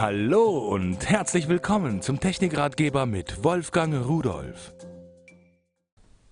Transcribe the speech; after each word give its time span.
Hallo 0.00 0.58
und 0.58 1.10
herzlich 1.10 1.48
willkommen 1.48 2.02
zum 2.02 2.20
Technikratgeber 2.20 3.04
mit 3.04 3.42
Wolfgang 3.42 4.06
Rudolf. 4.06 4.72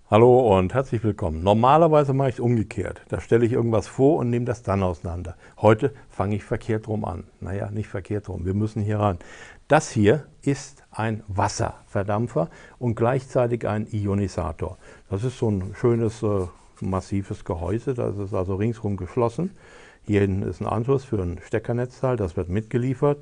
Hallo 0.08 0.56
und 0.56 0.72
herzlich 0.72 1.02
willkommen. 1.02 1.42
Normalerweise 1.42 2.12
mache 2.12 2.28
ich 2.28 2.34
es 2.36 2.40
umgekehrt. 2.40 3.02
Da 3.08 3.20
stelle 3.20 3.44
ich 3.44 3.50
irgendwas 3.50 3.88
vor 3.88 4.18
und 4.18 4.30
nehme 4.30 4.44
das 4.44 4.62
dann 4.62 4.84
auseinander. 4.84 5.34
Heute 5.60 5.92
fange 6.08 6.36
ich 6.36 6.44
verkehrt 6.44 6.86
rum 6.86 7.04
an. 7.04 7.24
Naja, 7.40 7.72
nicht 7.72 7.88
verkehrt 7.88 8.28
rum. 8.28 8.44
Wir 8.44 8.54
müssen 8.54 8.82
hier 8.82 9.00
ran. 9.00 9.18
Das 9.66 9.90
hier 9.90 10.28
ist 10.42 10.84
ein 10.92 11.24
Wasserverdampfer 11.26 12.50
und 12.78 12.94
gleichzeitig 12.94 13.66
ein 13.66 13.88
Ionisator. 13.90 14.78
Das 15.10 15.24
ist 15.24 15.38
so 15.38 15.50
ein 15.50 15.74
schönes, 15.74 16.22
äh, 16.22 16.46
massives 16.80 17.44
Gehäuse. 17.44 17.94
Das 17.94 18.16
ist 18.16 18.32
also 18.32 18.54
ringsherum 18.54 18.96
geschlossen. 18.96 19.50
Hier 20.04 20.20
hinten 20.20 20.42
ist 20.42 20.60
ein 20.60 20.68
Anschluss 20.68 21.04
für 21.04 21.20
ein 21.20 21.40
Steckernetzteil. 21.44 22.16
Das 22.16 22.36
wird 22.36 22.48
mitgeliefert. 22.48 23.18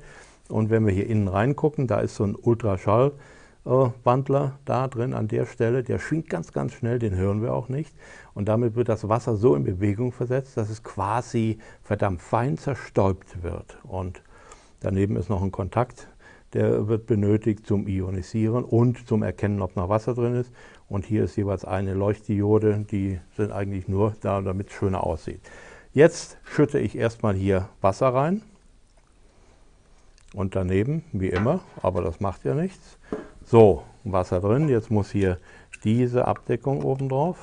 Und 0.49 0.69
wenn 0.69 0.85
wir 0.85 0.93
hier 0.93 1.07
innen 1.07 1.27
reingucken, 1.27 1.87
da 1.87 1.99
ist 1.99 2.15
so 2.15 2.23
ein 2.23 2.35
Ultraschallwandler 2.35 4.59
da 4.65 4.87
drin 4.87 5.13
an 5.13 5.27
der 5.27 5.45
Stelle. 5.45 5.83
Der 5.83 5.99
schwingt 5.99 6.29
ganz, 6.29 6.51
ganz 6.51 6.73
schnell, 6.73 6.99
den 6.99 7.15
hören 7.15 7.41
wir 7.41 7.53
auch 7.53 7.69
nicht. 7.69 7.95
Und 8.33 8.47
damit 8.47 8.75
wird 8.75 8.89
das 8.89 9.09
Wasser 9.09 9.37
so 9.37 9.55
in 9.55 9.63
Bewegung 9.63 10.11
versetzt, 10.11 10.57
dass 10.57 10.69
es 10.69 10.83
quasi 10.83 11.57
verdammt 11.81 12.21
fein 12.21 12.57
zerstäubt 12.57 13.41
wird. 13.41 13.79
Und 13.83 14.21
daneben 14.81 15.15
ist 15.15 15.29
noch 15.29 15.41
ein 15.41 15.51
Kontakt, 15.51 16.09
der 16.53 16.87
wird 16.87 17.07
benötigt 17.07 17.65
zum 17.65 17.87
Ionisieren 17.87 18.63
und 18.63 19.07
zum 19.07 19.23
Erkennen, 19.23 19.61
ob 19.61 19.75
noch 19.75 19.89
Wasser 19.89 20.13
drin 20.13 20.35
ist. 20.35 20.51
Und 20.87 21.05
hier 21.05 21.23
ist 21.23 21.35
jeweils 21.35 21.65
eine 21.65 21.95
Leuchtdiode, 21.95 22.85
die 22.89 23.19
sind 23.35 23.51
eigentlich 23.51 23.87
nur 23.87 24.15
da, 24.21 24.41
damit 24.41 24.69
es 24.69 24.73
schöner 24.73 25.03
aussieht. 25.03 25.41
Jetzt 25.91 26.37
schütte 26.43 26.77
ich 26.77 26.95
erstmal 26.95 27.33
hier 27.33 27.69
Wasser 27.81 28.13
rein 28.13 28.43
und 30.35 30.55
daneben, 30.55 31.03
wie 31.13 31.29
immer, 31.29 31.61
aber 31.81 32.01
das 32.01 32.19
macht 32.19 32.43
ja 32.43 32.53
nichts. 32.53 32.97
So, 33.43 33.83
Wasser 34.03 34.41
drin, 34.41 34.69
jetzt 34.69 34.91
muss 34.91 35.09
hier 35.11 35.39
diese 35.83 36.27
Abdeckung 36.27 36.83
oben 36.83 37.09
drauf. 37.09 37.37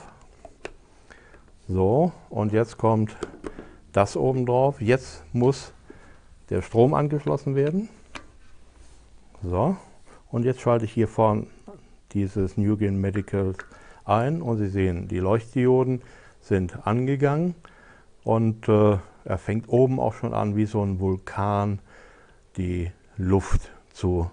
So, 1.68 2.12
und 2.28 2.52
jetzt 2.52 2.76
kommt 2.76 3.16
das 3.92 4.16
oben 4.16 4.46
drauf. 4.46 4.80
Jetzt 4.80 5.24
muss 5.32 5.72
der 6.50 6.60
Strom 6.60 6.92
angeschlossen 6.92 7.54
werden. 7.54 7.88
So, 9.42 9.76
und 10.30 10.44
jetzt 10.44 10.60
schalte 10.60 10.84
ich 10.84 10.92
hier 10.92 11.08
vorne 11.08 11.46
dieses 12.12 12.56
Newgen 12.56 13.00
Medical 13.00 13.54
ein 14.04 14.42
und 14.42 14.58
Sie 14.58 14.68
sehen, 14.68 15.08
die 15.08 15.18
Leuchtdioden 15.18 16.02
sind 16.40 16.86
angegangen 16.86 17.54
und 18.24 18.68
äh, 18.68 18.98
er 19.24 19.38
fängt 19.38 19.68
oben 19.68 20.00
auch 20.00 20.14
schon 20.14 20.34
an 20.34 20.56
wie 20.56 20.66
so 20.66 20.82
ein 20.82 21.00
Vulkan 21.00 21.78
die 22.56 22.90
Luft 23.16 23.70
zu 23.92 24.30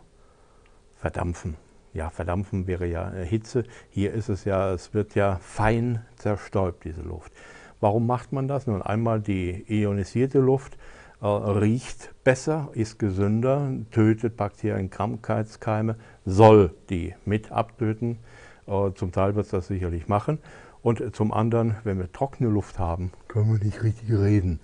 verdampfen. 0.96 1.56
Ja, 1.94 2.10
verdampfen 2.10 2.68
wäre 2.68 2.86
ja 2.86 3.10
Hitze. 3.10 3.64
Hier 3.90 4.14
ist 4.14 4.30
es 4.30 4.46
ja, 4.46 4.72
es 4.74 4.94
wird 4.94 5.16
ja 5.16 5.38
fein 5.42 6.06
zerstäubt, 6.18 6.84
diese 6.84 7.02
Luft. 7.02 7.32
Warum 7.80 8.06
macht 8.06 8.32
man 8.32 8.48
das? 8.48 8.68
Nun 8.68 8.82
einmal 8.82 9.22
die 9.22 9.66
ionisierte 9.68 10.40
Luft 10.40 10.78
äh, 11.22 11.26
riecht 11.26 12.14
besser, 12.24 12.70
ist 12.74 13.00
gesünder, 13.00 13.72
tötet 13.92 14.38
Bakterien, 14.38 14.90
Krankheitskeime, 14.90 15.96
soll 16.26 16.76
die 16.90 17.16
mit 17.26 17.52
abtöten. 17.52 18.20
Äh, 18.68 18.92
zum 18.94 19.12
Teil 19.12 19.36
wird 19.36 19.46
es 19.46 19.52
das 19.52 19.68
sicherlich 19.68 20.08
machen. 20.08 20.40
Und 20.82 21.16
zum 21.16 21.34
anderen, 21.34 21.76
wenn 21.84 21.98
wir 21.98 22.12
trockene 22.12 22.50
Luft 22.50 22.80
haben, 22.80 23.12
können 23.28 23.52
wir 23.52 23.66
nicht 23.66 23.84
richtig 23.84 24.12
reden 24.12 24.60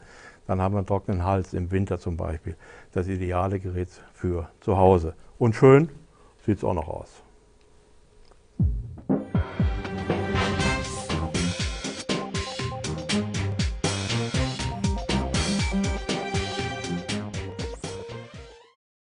dann 0.47 0.61
haben 0.61 0.73
wir 0.73 0.79
einen 0.79 0.87
trockenen 0.87 1.23
Hals 1.23 1.53
im 1.53 1.71
Winter 1.71 1.99
zum 1.99 2.17
Beispiel. 2.17 2.55
Das 2.91 3.07
ideale 3.07 3.59
Gerät 3.59 3.89
für 4.13 4.49
zu 4.61 4.77
Hause. 4.77 5.15
Und 5.37 5.55
schön 5.55 5.89
sieht 6.45 6.59
es 6.59 6.63
auch 6.63 6.73
noch 6.73 6.87
aus. 6.87 7.24